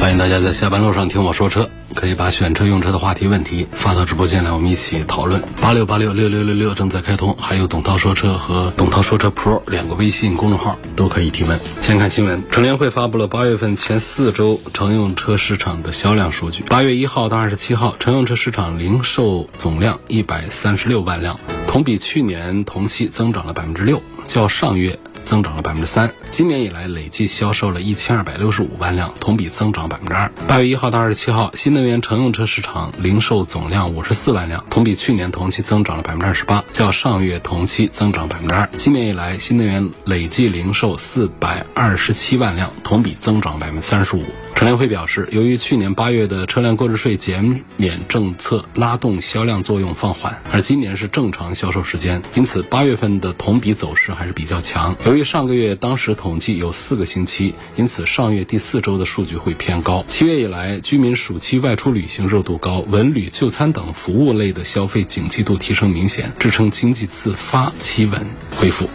[0.00, 5.42] 欢迎大家在下班路上听我说车，可以把选车用车的话题问题发到直播间来，我们一起讨论。
[5.60, 11.60] 八六八六六六六六正在开通，还有董涛说车和董涛说车 Pro 两个微信公众号都可以提问。
[11.82, 16.64] 先看新闻，乘联会发布了八月份前四周乘用车市场的销量数据。
[16.66, 24.98] 八月一号到二十七号，乘用车市场零售总量一百三十六万辆，同比去年同期增长了百分之六，较上月。
[25.24, 30.30] 增长了百分之三，今年以来累计销售了一千二百六十五万辆，同比增长百分之二。
[30.48, 38.68] 八月一号到二十七号，新能源乘用车市场零售总量五十四万辆，同比去年同期增长了百分之二十八，较上月同期增长百分之二。
[38.76, 44.24] 今年以来，新能源累计零售四百二十七万辆，同比增长百分之三十五。
[44.60, 54.94] 乘联会表示，由于去年八月的车辆购置税减免政策拉动销量作用放缓，而今年是正常销售时间，因此八月份的同比走势还是比较强。
[55.06, 60.04] 由于上个月当时统计有四个星期，因此上月第四周的数据会偏高。
[60.06, 68.20] 七月以来，居民暑期外出旅行热度高，文旅、就餐等服务类的消费景气度提升明显，支撑经济自发企稳
[68.50, 68.90] 恢复。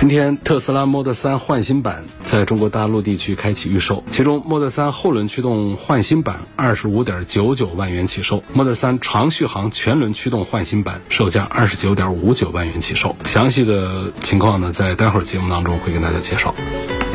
[0.00, 13.14] 今天，特斯拉 Model 3换新版在中国大陆地区开启预售，其中 Model 3后轮驱动换新版二十五点九九万元起售，Model 3长续航全轮驱动换新版售价二十九点五九万元起售。
[13.26, 16.54] 详细的情况呢，在待会儿节目当中会跟大家介绍。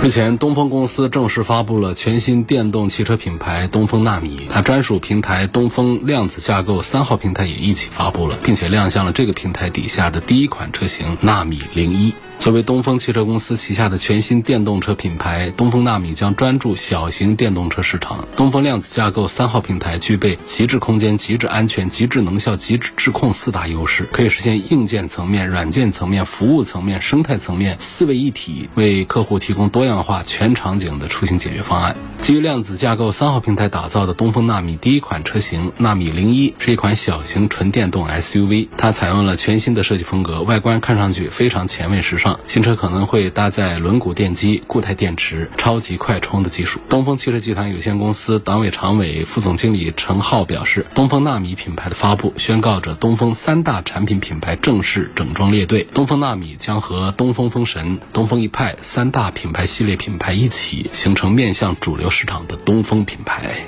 [0.03, 12.13] 日前，东风公司正式发布了全新电动汽车品牌东风纳米，它专属平台东风量子架构三号平台也一起发布了，并且亮相了这个平台底下的第一款车型纳米零一。
[12.45, 18.27] 作为东风汽车公司旗下的全新电动车品牌，东风纳米将专注小型电动车市场。
[18.37, 31.95] 东风量子架构三号平台具备极致空间、极致安全、极致能效、极致智控四大优势，可以实现硬件层面、软件层面、服务层面、生态层面四位一体，为客户提供多样化、全场景的出行解决方案。
[32.21, 42.34] 基于量子架构三号平台打造的东风纳米第一款车型纳米零一是一款小型纯电动 SUV，它采用了全新的设计风格，外观看上去非常前卫时尚。
[42.47, 46.79] 新车可能会搭载轮毂电机、固态电池、超级快充的技术。
[46.89, 55.87] 东风汽车集团有限公司党委常委、副总经理陈浩表示，东风纳米品牌的发布，宣告着东风三大产品品牌正式整装列队。
[55.93, 63.65] 东风纳米将和东风风神、东风一派三大品牌系列品牌一起，形成面向主流市场的东风品牌。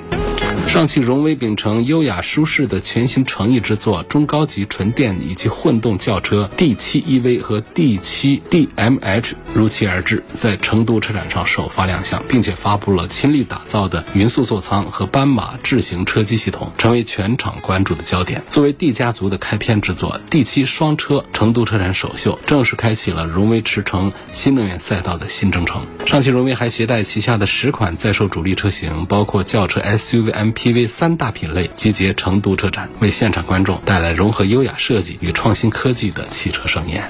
[0.65, 18.43] 上汽荣威秉承优雅舒适的全新诚意之作，中高级纯电以及混动轿车 D7 EV 和 D7 DMH 如期而至，在成都车展上首发亮相，并且发布了亲力打造的匀速座舱和斑马智行车机系统，成为全场关注的焦点。
[18.49, 25.81] 作为 D 家族的开篇之作，D7 双车成都车展首秀，正式开启了荣威驰骋新能源赛道的新征程。
[26.05, 30.46] 上汽荣威还携带旗下的十款在售主力车型，包括轿车、SUV、M。
[30.53, 37.07] PV 三大品类集结成都车展，为现场观众带来融合优雅设计与创新科技的汽车盛宴。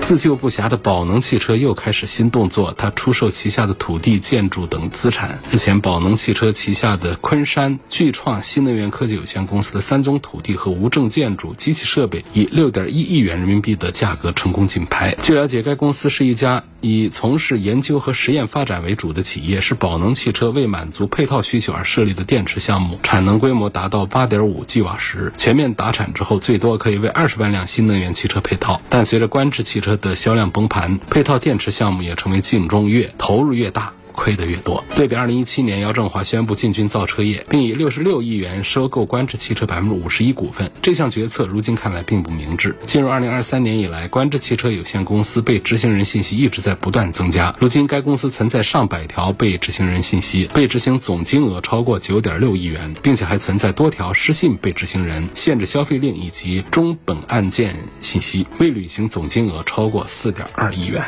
[0.00, 5.38] 自救不暇的宝能汽车又开始新动作，它出售旗下的土地、建筑等资产。
[5.52, 15.14] 日前，宝能汽车旗下的昆山巨创新能源科技有限公司的三宗土地和无证建筑、机器设备，以六点一亿元人民币的价格成功竞拍。
[15.22, 28.80] 据了解，该公司是一家以从事研究和实验发展为主的企业，是宝能汽车为满足配套需求而设立的电池项目，产能规模达到八点五 G 瓦时，全面达产之后，最多可以为二十万辆新能源汽车配套。
[28.88, 33.92] 但随着观致汽车的销量崩盘，配套电池项目也成为竞争越投入越大。
[34.18, 34.84] 亏得越多。
[34.96, 42.74] 对比二零一七年，姚振华宣布进军造车业，并以六十六亿元收购观致汽车百分之五十一股份，这项决策如今看来并不明智。
[42.84, 47.54] 进入二零二三年以来，观致汽车有限公司被执行人信息一直在不断增加。
[47.60, 61.04] 如今，该公司存在上百条被执行人信息，被执行总金额超过九点六亿元，并且还存在多条失信被执行人、限制消费令以及中本案件信息，未履行总金额超过四点二亿元。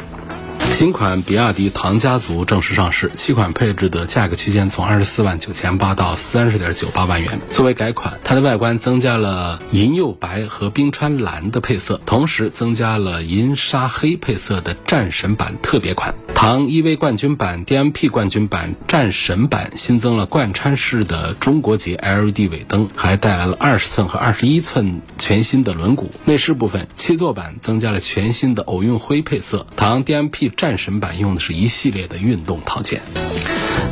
[0.72, 7.38] 新款比亚迪唐家族正式上市，七款配置的价格区间从二十四万九千八到三十点九八万元。
[7.52, 16.14] 作为改款，它的外观增加了银釉白和冰川蓝的配色，同时增加了银沙黑配色的战神版特别款。
[16.34, 26.06] 唐 EV 冠军版、DMP 冠军版、战神版新增了贯穿式的中国结 LED 尾灯，还带来了二十寸和二十一寸全新的轮毂。
[26.25, 29.67] 内饰部分，七座版增加了全新的偶运灰配色。
[29.76, 33.00] 唐 DMP 战神版用的是一系列的运动套件。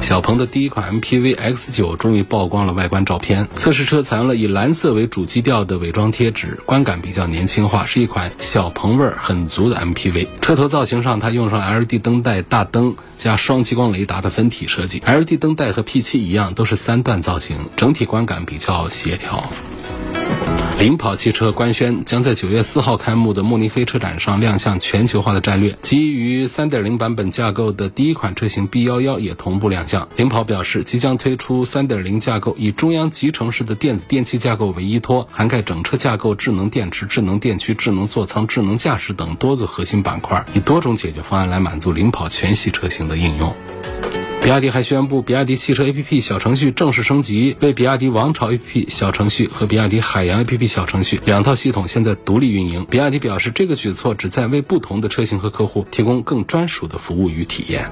[0.02, 3.48] 小鹏的第一款 MPV X9 终于曝光了外观照片。
[3.56, 10.26] 测试车采用了以蓝色为主基调的伪装贴纸，观感比较年轻化，是一款小鹏味儿很足的 MPV。
[10.42, 15.00] 车头造型上，它用上 LED 灯带、大灯加双激光雷达的分体设计。
[15.00, 19.42] LED 灯带和 P7 一样，都是三段造型，整体观感比较协调。
[20.78, 25.76] 领跑汽车官宣，将在九月四号开幕的慕尼黑车展上亮相全球化的战略。
[25.82, 30.08] 基于三点零版本架构的第一款车型 B 幺幺也同步亮相。
[30.14, 43.52] 领跑表示，即将推出三点零架构，以中央集成式的电子电气架构为依托，涵盖整车架构、智能电池、智能电驱、智能座舱、智能驾驶等多个核心板块，以多种解决方案来满足领跑全系车型的应用。
[44.40, 52.86] 比亚迪还宣布，比亚迪汽车 APP 小程序正式升级，为比亚迪王朝 APP 小程序和比亚迪海洋 APP 小程序两套系统现在独立运营。
[52.88, 57.90] 比亚迪表示，这个举措旨在为不同的车型和客户提供更专属的服务与体验。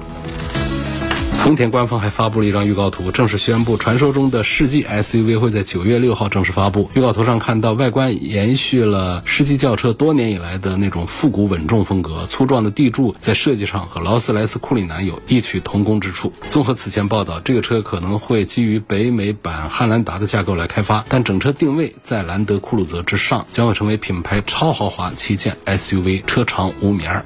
[1.43, 6.89] 丰田官方还发布了一张预告图，正式宣布传说中的世纪 SUV 会在九月六号正式发布。
[6.93, 16.33] 预告图上看到，外观延续了世纪轿车多年以来的那种复古稳重风格，粗壮的地柱在设计上和劳斯莱斯库里南有异曲同工之处。
[16.49, 27.23] 综合此前报道，这个车可能会基于北美版汉兰达的架构来开发，但整车定位在兰德酷路泽之上，将会成为品牌超豪华旗舰 SUV，车长五米二。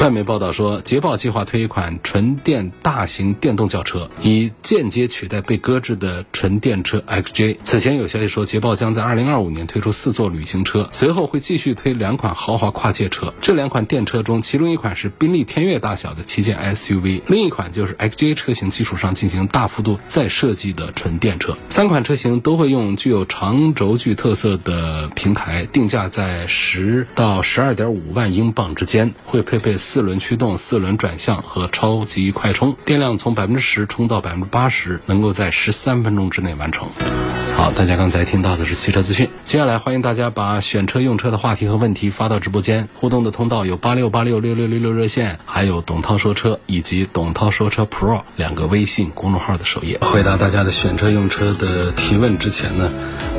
[0.00, 7.58] 外媒报道说，捷豹计划推一款纯电大型电动轿车，以间接取代被搁置的纯电车 XJ。
[7.64, 13.34] 此前有消息说，捷豹将在2025年推出四座旅行车，随后会继续推两款豪华跨界车。
[13.42, 21.58] 这两款电车中，其中一款是宾利天越大小的旗舰 SUV，另一款就是 XJ 车型基础上进行大幅度再设计的纯电车。
[21.68, 29.76] 三款车型都会用具有长轴距特色的平台，定价在十到十二点五万英镑之间，会配备。
[29.90, 36.86] 四轮驱动、四轮转向和超级快充，电量从百分之十充到百分之八十，能够在十三分钟之内完成。
[37.56, 49.98] 好，大家刚才听到的是汽车资讯，接下来欢迎大家把选车用车的话题和问题发到直播间，互动的通道有八六八六六六六六热线，还有董涛说车以及董涛说车 Pro 两个微信公众号的首页。
[50.00, 52.88] 回答大家的选车用车的提问之前呢，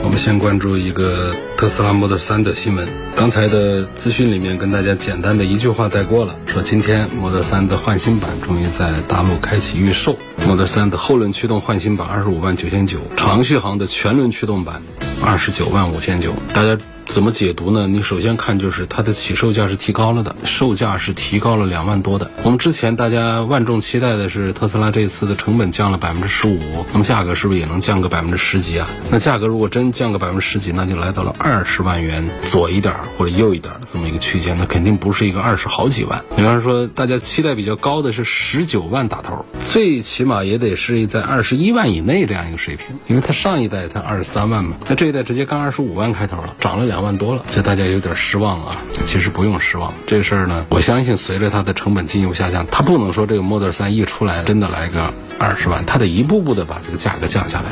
[0.04, 2.88] 我们先关注一个特斯拉 Model 3的新闻。
[3.16, 6.36] 刚才的资讯里面跟大家简单的一句话带过了。
[6.48, 10.18] 说今天 Model 3的换新版终于在大陆开启预售
[10.48, 14.82] ，Model 3的后轮驱动换新版二十五万九千九，长续航的全轮驱动版
[15.24, 16.78] 二十九万五千九，大家。
[17.12, 17.88] 怎么解读呢？
[17.88, 22.32] 你首先看就是它的起售价是提高了的，售价是提高了两万多的。
[22.42, 28.88] 我们之前大家万众期待的是特斯拉这次的成本降了百分之十五，那么价格是不是也能降个百分之十几啊？
[29.10, 36.24] 那价格如果真降个百分之十几，那就来到了二十万元左一点或者右一点的这么一个区间，那肯定不是一个二十好几万。
[36.38, 47.01] 比方说，大家期待比较高的是十九万打头，最起码也得是在二十一万以内这样一个水平，因为它上一代它二十三万嘛，那这一代直接干二十五万开头了，涨了两。
[47.02, 48.76] 万多了，这大家有点失望啊。
[49.06, 57.72] 其实不用失望，这事儿呢，我相信随着它的成本进一步下降，它不能说这个 Model 3一出来真的来个二十万，它得一步步的把这个价格降下来，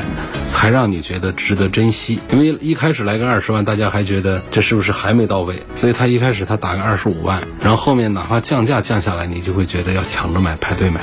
[0.50, 2.20] 才让你觉得值得珍惜。
[2.30, 5.62] 因为一开始来个二十万，大家还觉得这是不是还没到位？
[5.74, 11.00] 所以它一开始它打个二十五万，然后后面哪怕降价降下来，你就会觉得要抢着买，排队买。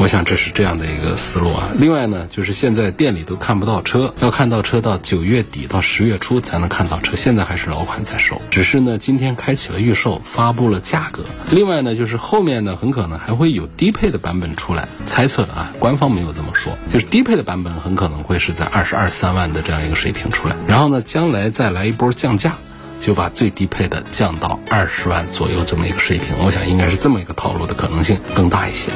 [0.00, 1.68] 我想这是这样的一个思路啊。
[1.76, 7.14] 另外呢，就是现在店里都看不到车，要看到车到九月底到十月初才能看到车。
[7.14, 11.22] 现在还是老款在售，只是呢今天开启了预售，发布了价格。
[11.52, 20.56] 另外呢，就是后面呢很可能还会有低配的版本出来，猜测啊，官方没有这么说，就是低配的版本很可能会是在二十二三万的这样一个水平出来。
[20.66, 22.54] 然后呢，将来再来一波降价，
[23.00, 26.26] 就把最低配的降到二十万左右这么一个水平。
[26.44, 28.88] 我想应该是这么一个套路的可能性更大一些。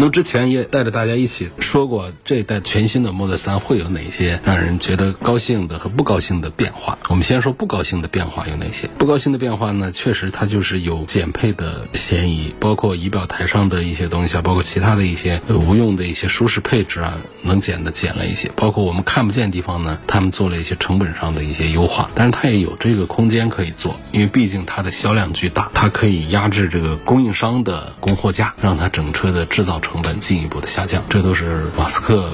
[0.00, 6.96] 那么之前也带着大家一起说过，这一代全新的 Model 3会有哪些让人觉得高兴的和不高兴的变化？
[7.08, 8.88] 我们先说不高兴的变化有哪些？
[8.96, 32.30] 不高兴的变化呢，确实它就是有减配的嫌疑，包括仪表台上的一些东西啊，包括其他的一些无用的一些舒适配置啊，能减的减了一些，包括我们看不见地方呢，他们做了一些成本上的一些优化，但是它也有这个空间可以做，因为毕竟它的销量巨大，它可以压制这个供应商的供货价，让它整车的制造成本进一步的下降，这都是马斯克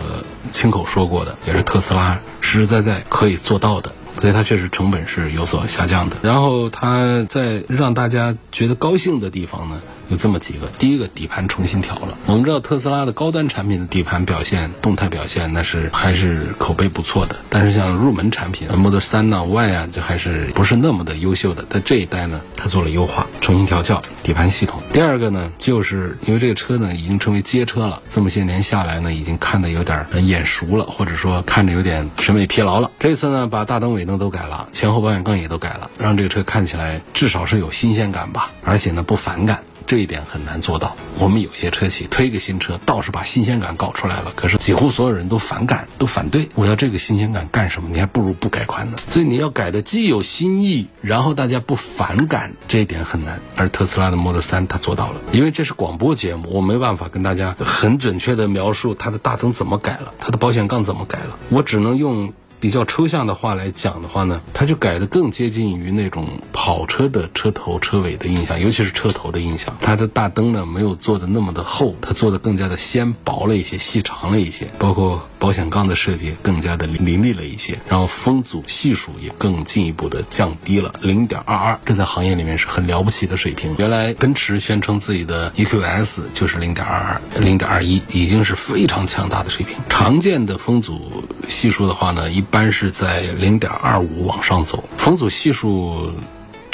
[0.50, 3.92] 亲口说过的，也是特斯拉实实在在可以做到的。
[4.20, 6.16] 所以它确实成本是有所下降的。
[6.22, 10.66] 然后它在让大家觉得高兴的地方呢，有这么几个。
[10.78, 12.16] 第一个，底盘重新调了。
[12.26, 17.36] 我们知道特斯拉的高端产品的底盘表现、动态表现，那是还是口碑不错的。
[17.48, 21.64] 但是像入门产品，Model 3呐、Y 啊，这还是不是那么的优秀的。
[21.70, 24.80] 在这一代呢，它做了优化，重新调教底盘系统。
[24.92, 32.90] 第二个呢，就是因为这个车呢已经成为街车了，这么些年下来呢，已经看得有点眼熟了，或者说看着有点审美疲劳了。
[32.98, 39.62] 这次呢，把大灯、尾灯都改了，前后保险杠也都改了，让这个车看起来至少是有新鲜感吧，而且呢不反感。
[39.86, 40.96] 这一点很难做到。
[41.18, 46.48] 我们有些车企推个新车，倒是把新鲜感搞出来了，可是几乎所有人都反感，都反对。
[46.54, 47.88] 我要这个新鲜感干什么？
[47.92, 48.96] 你还不如不改款呢。
[49.08, 53.40] 所以你要改的既有新意，然后大家不反感，这一点很难。
[53.56, 62.32] 而特斯拉的 Model 3它做到了，因为这是广播节目，我没办法跟大家很准确的描述它的大灯怎么改了，它的保险杠怎么改了，我只能用。
[62.64, 69.76] 比较抽象的话来讲的话呢，它就改的更接近于那种跑车的车头车尾的印象，尤其是车头的印象。
[69.82, 83.74] 它的大灯呢没有做的那么的厚，它做的更加的纤薄了一些，细长了一些，包括保险杠的设计更加的凌厉了一些，然后风阻系数也更进一步的降低了，零点二二，这在行业里面是很了不起的水平。
[83.76, 89.76] 原来奔驰宣称自己的 EQS 就是零点二二、零点二一，已经是非常强大的水平。
[89.90, 94.82] 常见的风阻系数的话呢，一般是在零点二五往上走。
[94.96, 96.10] 风阻系数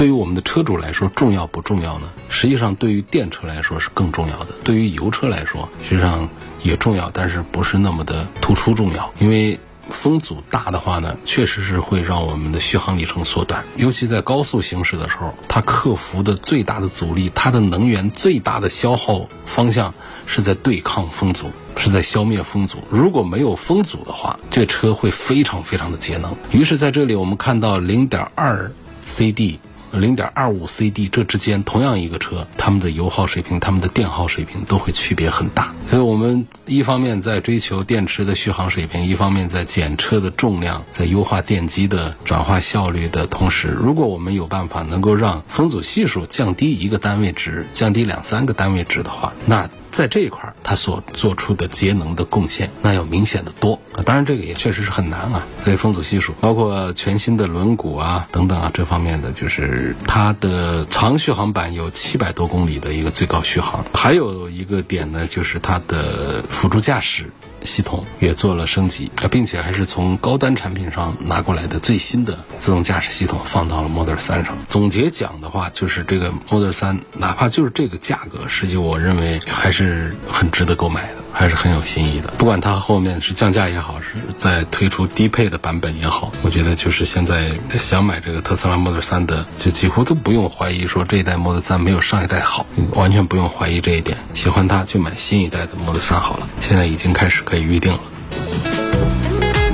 [0.01, 2.09] 对于我们的车主来说重要不重要呢？
[2.31, 4.47] 实际上，对于电车来说是更重要的。
[4.65, 6.27] 对于油车来说，实际上
[6.63, 9.13] 也重要，但是不是那么的突出重要。
[9.19, 13.63] 因为风阻大的话呢，确实是会让我们的续航里程缩短。
[13.77, 19.93] 尤其在高速行驶的时候，它克服的最大的阻力，它的能源最大的消耗方向
[20.25, 21.51] 是在对抗风阻。
[21.77, 22.79] 是在消灭风阻。
[22.89, 26.35] 如果没有风阻的话，这车会非常非常的节能。
[26.53, 28.71] 于是，在这里我们看到零点二
[29.07, 29.59] CD、
[29.93, 35.75] 零点二五 CD 这之间，同样一个车，它们的油耗水平、它们的电耗水平都会区别很大。
[35.89, 49.69] 所以，我们一方面在追求电池的续航水平，一方面在减车的重量，在优化电机的转化效率的同时，如果我们有办法能够让风阻系数降低一个单位值，降低两三个单位值的话，那
[50.01, 54.01] 在这一块，它所做出的节能的贡献，那要明显的多啊。
[54.03, 55.47] 当然，这个也确实是很难啊。
[55.63, 63.85] 所以风阻系数，包括全新的轮毂啊等等啊，这方面的就是它的长续航版有七百多公里的一个最高续航。
[63.93, 67.31] 还有一个点呢，就是它的辅助驾驶。
[67.63, 74.57] 系统也做了升级，并且还是从高端产品上拿过来的最新的自动驾驶系统放到了 Model 3上。
[74.67, 82.29] 总结讲的话，就是这个 Model 3，哪怕就是这个价格，实际我认为还是很值得购买的，还是很有新意的。
[82.39, 94.17] 不管它后面是降价也好，是在推出低配的版本也好，我觉得就是现在想买这个特斯拉 Model 3的，就几乎都不用怀疑说这一代 Model 3没有上一代好，完全不用怀疑这一点。
[94.35, 96.49] 喜欢它就买新一代的 Model 3好了。
[96.61, 97.41] 现在已经开始。
[97.51, 98.01] 可以预定了。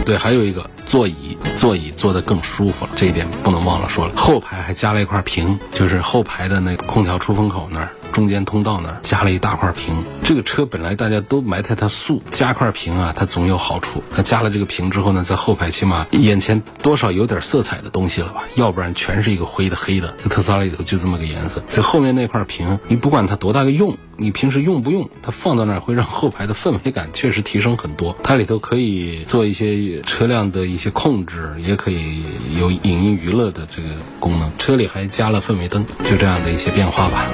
[0.05, 4.13] 对，还有一个座椅，座椅坐得更舒服了，这一点不能忘了说了。
[4.17, 7.91] 后排还加了一块屏，就是后排的那个空调出风口那儿。
[8.17, 9.95] 中间通道呢加了一大块屏，
[10.25, 14.03] 这个车本来大家都埋汰它素，加块屏啊，它总有好处。
[14.11, 18.45] 它加了这个屏之后呢，在后排起码眼前多少有点色彩的东西了吧？
[18.55, 20.15] 要不然全是一个灰的黑的。
[20.31, 21.63] 特斯拉里头就这么个颜色。
[21.69, 28.17] 所以后面那块屏，你不管它多大个用，你平时用不用，它放到那儿会让后排的氛围感确实提升很多。
[28.23, 32.25] 它里头可以做一些车辆的一些控制，也可以
[32.59, 34.51] 有影音娱乐的这个功能。
[34.57, 37.27] 车里还加了氛围灯，就这样的一些变化吧。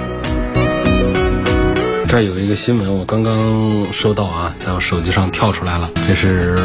[2.12, 5.90] 这儿有一个新闻，我刚刚收到啊，在我手机上跳出来了。
[6.06, 6.58] 这是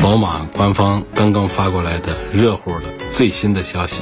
[0.00, 4.00] 宝马官方刚刚发过来的热乎的最新的消息。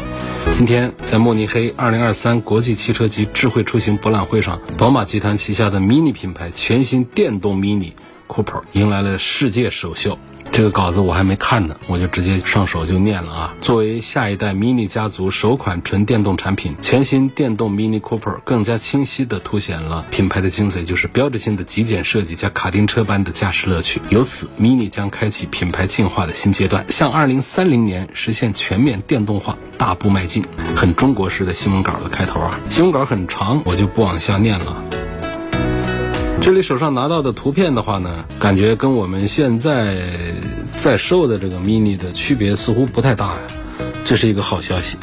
[0.52, 7.94] 今天在慕尼黑2023国际汽车及智慧出行博览会上，宝马集团旗下的 MINI 品牌全新电动 MINI
[8.28, 10.16] Cooper 迎来了世界首秀。
[10.52, 13.54] 这个稿子我还没看呢，我就直接上手就念了啊。
[13.60, 24.00] 作为下一代 Mini 家族首款纯电动产品，全新电动 Mini Cooper 更加清晰地凸显了品牌的精髓，就是标志性的极简设计加卡丁车般的驾驶乐趣。
[24.08, 30.42] 由此，Mini 将开启品牌进化的新阶段，向2030年实现全面电动化大步迈进。
[30.74, 35.05] 很中国式的新闻稿的开头啊，新闻稿很长，我就不往下念了。
[36.40, 40.12] 这里手上拿到的图片的话呢，感觉跟我们现在
[40.78, 43.38] 在售的这个 mini 的区别似乎不太大呀，
[44.04, 44.96] 这是一个好消息，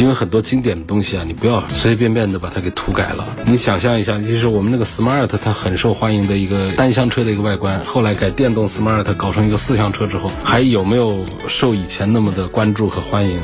[0.00, 3.24] 因为很多经典的东西啊，你不要随随便便的把它给涂改了。
[3.46, 13.38] 你想象一下，就是我们那个 smart 它很受欢迎的一个单厢车的一个外观，后来改电动 smart 搞成一个四厢车之后，还有没有受以前那么的关注和欢迎？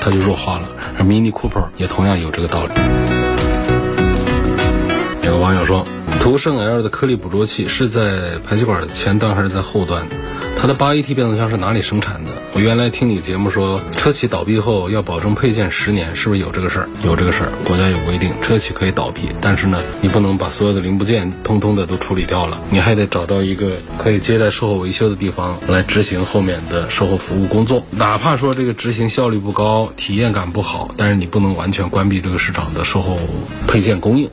[0.00, 0.68] 它就弱化了。
[0.98, 2.72] 而 mini Cooper 也同样有这个道理。
[5.22, 5.84] 有个网友说。
[6.24, 10.06] 途胜 L 的颗粒捕捉器是在排气管的前端还是在后端？
[10.56, 12.30] 它的八 AT 变速箱是哪里生产的？
[12.54, 16.88] 我原来听你节目说，车企倒闭后要保证配件十年，是不是有这个事儿？
[17.02, 27.84] 有这个事儿，国家有规定，车企可以倒闭，但是呢，你不能把所有的零部件通通的都处理掉了，你还得找到一个可以接待售后维修的地方来执行后面的售后服务工作。
[27.90, 33.18] 哪怕说这个执行效率不高，体验感不好，但是你不能完全关闭这个市场的售后
[33.68, 34.30] 配件供应。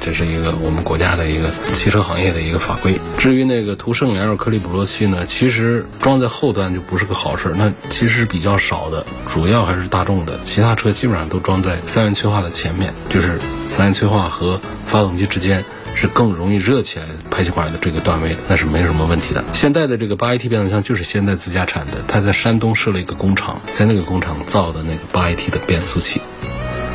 [0.00, 2.98] 这是一个我们国家的一个汽车行业的一个法规。
[3.18, 7.52] 至于那个途胜 L 颗粒捕捉器呢，其实装在后端就不是个好事。
[7.56, 13.38] 那其实比较少的，主要还是大众的，其他车基本上都装在三元催化的前面，就是
[13.68, 15.64] 三元催化和发动机之间
[15.94, 19.44] 是更容易热起来排气管的这个段位，那是没什么问题的。
[19.52, 26.20] 现在的这个八 AT 变速箱就是现代自家产的，它在山东设了一个工厂，在那个工厂造的那个八 AT 的变速器。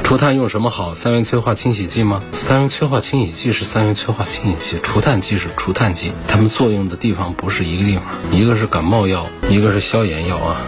[0.03, 0.93] 除碳用什么好？
[0.93, 2.21] 三元催化清洗剂吗？
[2.33, 10.61] 三元催化清洗剂是三元催化清洗剂，除碳剂是除碳剂，它们作用的地方不是一个地方，一个是感冒药，一个是消炎药啊。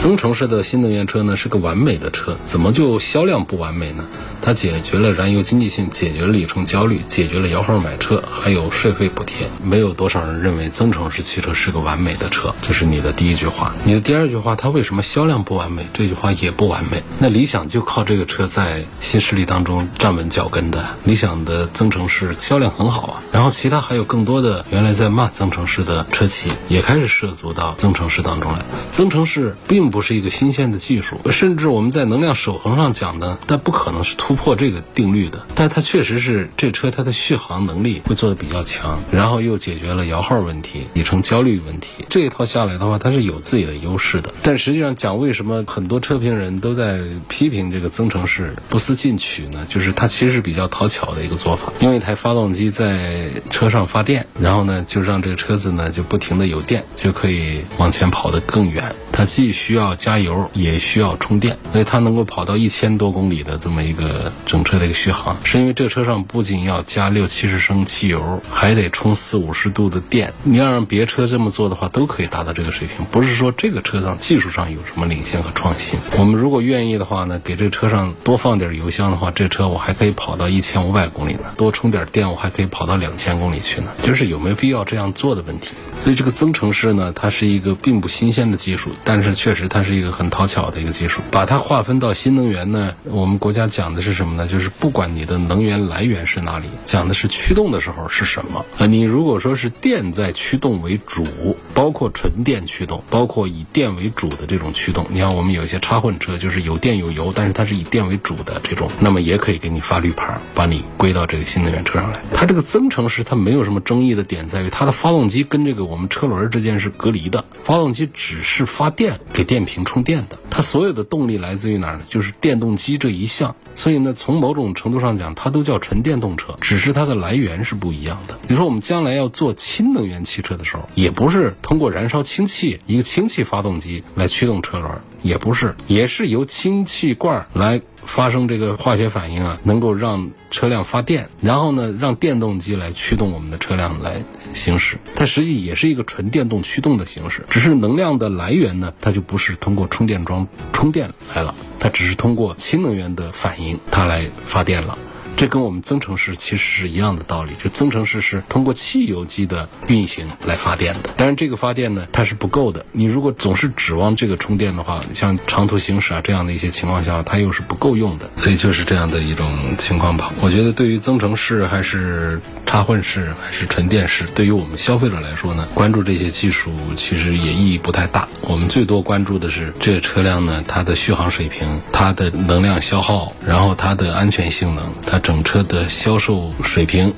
[0.00, 4.04] 增程式的新能源车呢是个完美的车，怎么就销量不完美呢？
[4.40, 9.48] 它解决了燃油经济性，解决了里程焦虑，解决了摇号买车，还有税费补贴。
[9.62, 13.74] 没有多少人认为增程式汽车是个完美的车，这是你的第一句话。
[13.84, 15.86] 你的第二句话，它为什么销量不完美？
[15.92, 17.02] 这句话也不完美。
[17.18, 20.86] 那理想就靠这个车在新势力当中站稳脚跟的。
[21.04, 28.60] 理想的增程式销量很好啊，然后其他还有更多的原来在骂增程式的车企也开始涉足到增程式当中来。
[28.92, 34.27] 增程式并不是一个新鲜的技术，甚至我们在能量守恒上讲的，但不可能是突。
[34.28, 44.34] 突破这个定律的，但它确实是这车它的续航能力会做的比较强，然后又解决了摇号问题、里程焦虑问题，这一套下来的话，它是有自己的优势的。
[44.42, 49.66] 但实际上讲，为什么很多车评人都在批评这个增程式不思进取呢？
[49.66, 58.94] 就是它其实是比较讨巧的一个做法，用一台发动机在车上发电，然后呢就让这个车子呢就不停的有电，就可以往前跑得更远。
[59.18, 70.32] 它既需要加油，也需要充电，所以它能够跑到一千多公里的这么一个整车的一个续航，是因为这车上不仅要加六七十升汽油，还得充四五十度的电。
[70.44, 73.04] 你要让别车这么做的话，都可以达到这个水平。
[73.10, 75.98] 不是说这个车上技术上有什么领先和创新。
[76.16, 81.40] 我们如果愿意的话呢，给这车上多放点油箱的话，这车我还可以跑到一千五百公里呢。
[81.56, 83.88] 多充点电，我还可以跑到两千公里去呢。
[84.04, 85.70] 就是有没有必要这样做的问题。
[85.98, 88.90] 所以这个增程式呢，它是一个并不新鲜的技术。
[89.08, 91.22] 但是确实，它是一个很讨巧的一个技术。
[91.30, 94.46] 把它划分到新能源呢，我们国家讲的是什么呢？
[94.46, 98.84] 就是不管你的能源来源是哪里，讲的是驱动的时候是什么啊？
[98.84, 101.24] 你如果说是电在驱动为主，
[101.72, 112.20] 包括纯电驱动，包括以电为主的这种驱动，你看我们有一些插混车，就是有电有油，但是它是以电为主的这种，那么也可以给你发绿牌，把你归到这个新能源车上来。
[112.34, 118.92] 它这个增程式它没有什么争议的点在于，它的发动机跟这个我们车轮之间是隔离的，发动机只是发。
[118.98, 122.02] 电给电瓶充电的，它所有的动力来自于哪儿呢？
[122.08, 123.54] 就是电动机这一项。
[123.76, 128.36] 所以呢，从某种程度上讲，它都叫纯电动车，只是它的来源是不一样的。
[128.48, 134.90] 你说我们将来要做氢能源汽车的时候，也不是通过燃烧氢气，一个氢气发动机来驱动车轮，
[135.22, 137.80] 也不是，也是由氢气罐来。
[138.08, 144.96] 发生这个化学反应啊，能够让车辆发电，然后呢，让电动机来驱动我们的车辆来行驶。
[145.14, 154.98] 它实际也是一个纯电动驱动的形式，只是能量的来源呢，它就不是通过充电桩充电来了，它只是通过氢能源的反应，它来发电了。
[155.38, 161.10] 这跟我们增程式其实是一样的道理，就增程式是通过汽油机的运行来发电的。
[161.16, 162.84] 但是这个发电呢，它是不够的。
[162.90, 168.28] 你如果总是指望这个充电的话，像长途行驶啊这样的一些情况下，它又是不够用的。
[168.36, 169.48] 所以就是这样的一种
[169.78, 170.32] 情况吧。
[170.40, 178.28] 我觉得对于增程式还是插混式还是纯电式，对于我们消费者来说呢，关注这些技术其实也意义不太大。
[178.42, 187.14] 我们最多关注的是这个车辆呢，它的续航水平、它的能量消耗，然后它的安全性能、它整车的销售水平。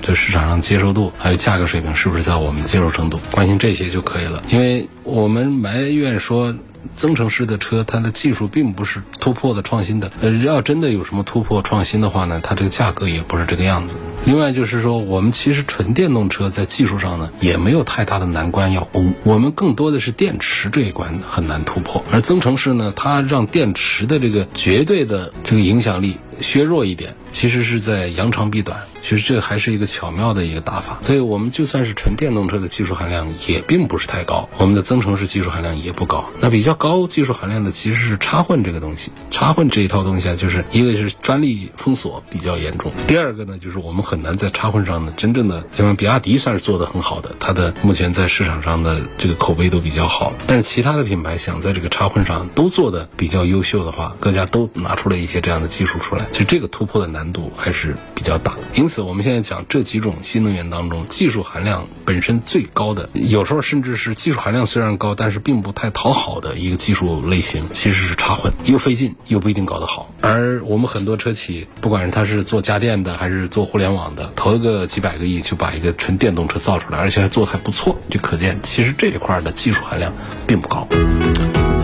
[0.00, 3.20] 对市场上接受度，还有价格水平是不是在我们接受程度？
[3.30, 4.42] 关心这些就可以了。
[4.48, 6.54] 因为我们埋怨说。
[6.92, 10.10] 增程式的车，它的技术并不是突破的创新的。
[10.20, 13.96] 呃，要真的有什么突破创新的话呢，它这个价格也不是这个样子。
[14.26, 19.12] 另外就是说，我们其实纯电动车在技术上呢，也没有太大的难关要攻。
[19.22, 28.80] 我们更多的是电池这一关很难突破，而增程式呢，它让电池的这个绝对的这个影响力削弱一点，其实是在扬长避短。
[29.02, 30.98] 其实这还是一个巧妙的一个打法。
[31.02, 36.24] 所以我们就算是纯电动车的技术含量也并不是太高，我们的增程式技术含量也不高。
[36.40, 39.12] 那比较高技术含量的其实是插混这个东西。
[39.30, 50.32] 插混这一套东西啊，就是一个是专利封锁比较严重，第二个呢就是我们很很难在插混上呢真正的，像比亚迪算是做的很好的，它的目前在市场上的这个口碑都比较好。
[50.46, 58.54] 但是其他的品牌想在这个插混上都做的比较优秀的话，各家都拿出了一些这样的技术出来，其实这个突破的难度还是比较大。
[58.72, 70.08] 因此我们现在讲这几种新能源当中，技术含量本身最高的，有时候甚至是技术含量虽然高，但是并不太讨好的一个技术类型，其实是插混，又费劲又不一定搞得好。
[70.20, 80.12] 而我们很多车企，不管是它是做家电的还是做互联网的，投个几百个亿就把一个纯电动车造出来，而且还做的还不错，就可见其实这一块的技术含量
[80.46, 80.88] 并不高。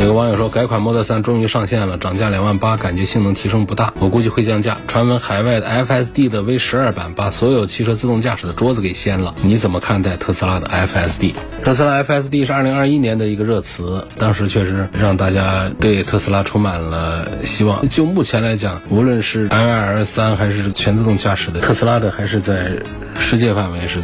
[0.01, 4.79] 有个网友说，改款 Model 3终于上线了，涨价两万八，感觉性能提升不大，我估计会降价。
[4.89, 11.35] 传闻海外的 FSD 的 V 十二版把所有汽车自动驾驶的桌子给掀了，你怎么看待特斯拉的 FSD？
[11.63, 17.87] 特斯拉 FSD 是二零二一年的一个热词，当时确实让大家对特斯拉充满了希望。
[17.91, 22.71] 就目前来讲，无论是 L 三还是全自动驾驶的特斯拉的，还是在
[23.17, 24.03] 世界范围是。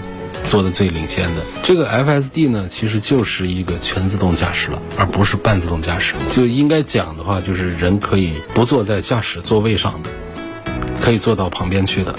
[0.48, 6.14] 做的最领先的这个 FSD 呢，其实就是一个全自动驾驶了，而不是半自动驾驶。
[6.30, 10.10] 就应该讲的话，就是人可以不坐在驾驶座位上的，
[11.02, 12.14] 可以坐到旁边去的。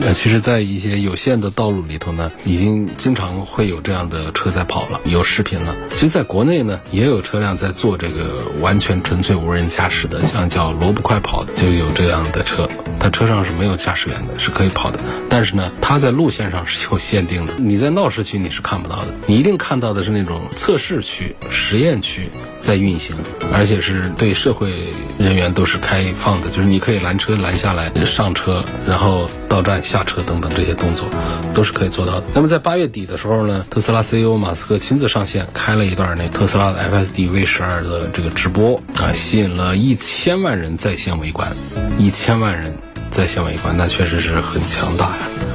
[0.00, 5.74] 那其实，在一些有限的道路里头呢，已经经常会有这样的车在跑了，有视频了。
[5.90, 12.68] 其实，在国内呢，也有车辆在做这个完全纯粹无人驾驶的，像叫“萝卜快跑”，就有这样的车。
[13.10, 14.98] 车上是没有驾驶员的，是可以跑的。
[15.28, 22.28] 但是呢，它在路线上是有限定的，你在闹市区你是看不到的，你一定看到的是那种测试区、实验区。
[22.60, 23.14] 在运行，
[23.52, 31.08] 而且是对社会人员都是开放的，就是你可以拦车拦下来上车，然后到站下车等等这些动作
[31.54, 32.26] 都是可以做到的。
[32.34, 41.48] 那么在八月底的时候呢，特斯拉 CEO 马斯克亲自上线开了一段那特斯拉的 FSD V 十二的这个直播啊，吸引了一千万人在线围观，
[41.96, 42.76] 一千万人
[43.10, 45.47] 在线围观，那确实是很强大呀。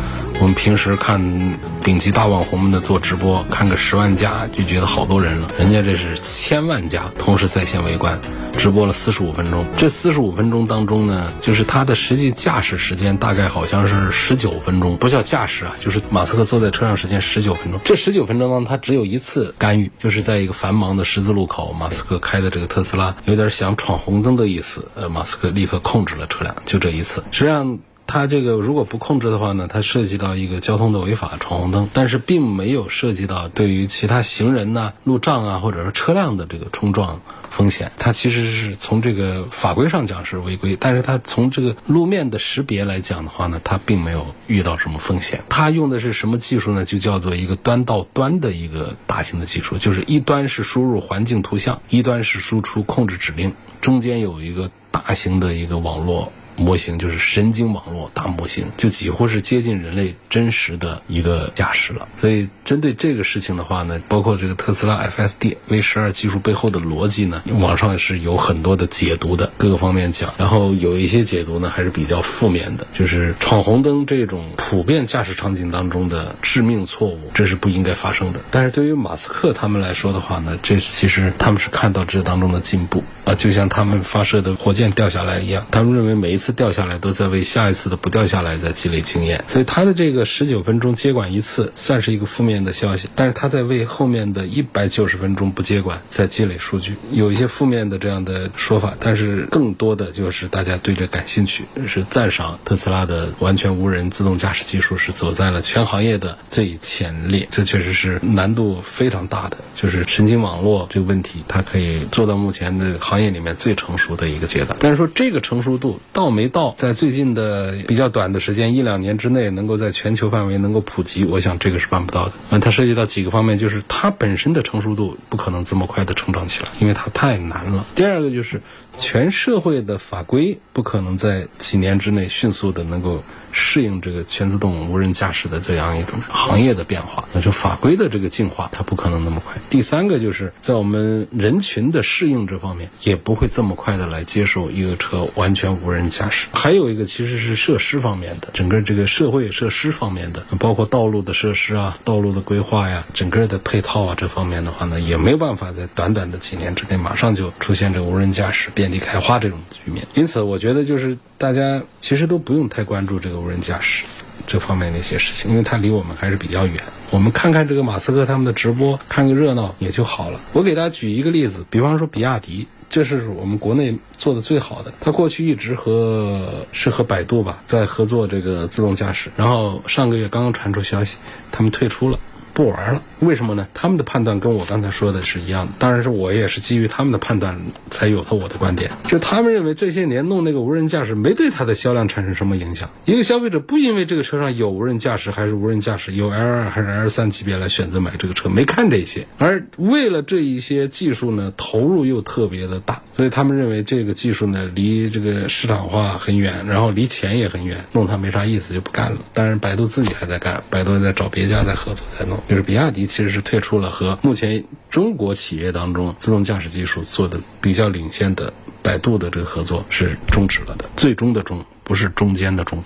[0.43, 8.19] 我们平时看顶级大网红们的做直播，看个十万加就觉得好多人了，人家这是千万加同时在线围观，
[8.51, 9.65] 直播了四十五分钟。
[9.73, 17.79] 这四十五分钟当中呢，就是他的实际驾驶时间大概好像是十九分钟，不叫驾驶啊，就是马斯克坐在车上时间十九分钟。
[17.85, 27.23] 这十九分钟当中，他只有一次干预，就是在一个繁忙的十字路口，马斯克开的这个特斯拉有点想闯红灯的意思，呃，马斯克立刻控制了车辆，就这一次。
[27.31, 27.79] 实际上。
[28.05, 37.91] 它这个如果不控制的话呢，它涉及到一个交通的违法闯红灯，但是并没有涉及到对于其他行人呐、路障啊或者说车辆的这个冲撞风险。
[37.97, 45.43] 它其实是从这个法规上讲是违规，但是它从这个路面的识别来讲的话呢，它并没有遇到什么风险。
[45.49, 46.85] 它用的是什么技术呢？
[46.85, 56.31] 就叫做一个端到端的一个大型的技术，就是一端是输入环境图像，一端是输出控制指令，中间有一个大型的一个网络。
[56.55, 62.07] 模型就是神经网络大模型，就几乎是接近人类真实的一个驾驶了。
[62.17, 70.31] 所以针对这个事情的话呢，包括这个特斯拉 FSD V 十二技术背后的逻辑呢，网上是有很多的解读的，各个方面讲。
[70.37, 78.39] 然后有一些解读呢还是比较负面的，就是闯红灯这种普遍驾驶场景当中的致命错误，这是不应该发生的。
[78.51, 86.42] 但是对于马斯克他们来说的话呢，这其实他们是看到这当中的进步啊，就像他们发射的火箭掉下来一样，他们认为每一次。
[86.43, 116.32] 次掉下来都在为下一次的不掉下来在积累经验，所以他的这个十九分钟接管一次算是一个负面的消息，但是他在为后面的一百九十分钟不接管在积累数据，有一些负面的这样的说法，但是更多的就是大家对这感兴趣，是赞赏特斯拉的完全无人自动驾驶技术是走在了全行业的最前列，这确实是难度非常大的，就是神经网络这个问题，它可以做到目前的行业里面最成熟的一个阶段，但是说这个成熟度到。
[116.33, 122.33] 没到在最近的比较短的时间一两年之内，能够在全球范围能够普及，我想这个是办不到的。
[122.49, 127.85] 嗯，它涉及到几个方面，就是它本身的成熟度不可能这么快的成长起来，因为它太难了。
[127.95, 128.61] 第二个就是
[128.97, 133.23] 全社会的法规不可能在几年之内迅速的能够。
[133.53, 139.61] 适应这个全自动无人驾驶的这样一种行业的变化，那就法规的这个进化，它不可能那么快。
[139.69, 146.47] 第三个就是在我们人群的适应这方面，也不会这么快的来接受一个车完全无人驾驶。
[146.53, 160.07] 还有一个其实是设施方面的，整个这个社会设施方面的，包括道路的设施啊、道路的规划呀、整个的配套啊这方面的话呢，也没有办法在短短的几年之内马上就出现这个无人驾驶遍地开花这种局面。
[160.15, 163.42] 因此，我觉得就是大家其实都不用太关注这个。
[163.43, 164.03] 无人驾驶
[164.47, 166.81] 这方面的一些事情，因为它离我们还是比较远。
[167.11, 170.39] 我们看看这个马斯克他们的直播，看个热闹也就好了。
[170.53, 174.93] 我给大家举一个例子，比方说比亚迪，这是我们国内做的最好的。
[174.99, 181.17] 他过去一直和是和百度吧在合作这个自动驾驶，然后上个月刚刚传出消息，
[181.51, 182.17] 他们退出了。
[182.53, 183.67] 不玩了，为什么呢？
[183.73, 188.91] 他们的判断跟我刚才说的是一样的，当然是我也是基于他们的判断才有了我的观点。
[189.07, 192.89] 就他们认为这些年弄那个无人驾驶没对它的销量产生什么影响。
[193.05, 199.25] 一个消费者不因为这个车上有无人驾驶还是无人驾驶，有 L 二还是 L 三级别来选择买这个车，没看这些。
[199.39, 209.17] 而为了这一些技术呢，投入又特别的大，所以他们认为这个技术呢离这个市场化很远，然后离钱也很远，弄它没啥意思就不干了。
[209.33, 212.37] 当然，百度自己还在干，百度在找别家在合作在弄。
[212.49, 222.83] 就是比亚迪其实是退出了和目前中国企业当中自动驾驶技术做的比较领先的百度的这个合作是终止了的，最终的终不是中间的终。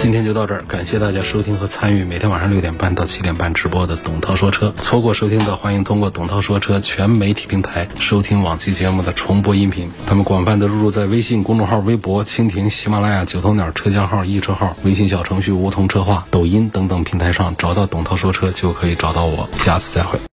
[0.00, 4.72] 今天就到这儿，感谢大家收听和参与每天晚上六点半到七点半直播的董涛说车。
[4.78, 9.90] 错过收听的，欢迎通过董涛说车全媒体平台收听往期节目的重播音频。
[10.06, 19.50] 他们广泛的入驻在微信公众号、微博、蜻蜓、喜马拉雅、九头鸟车架号、易车号、微信小程序梧桐车话、抖音等等平台上找到董涛说车就可以找到我。
[19.58, 20.20] 下次再会。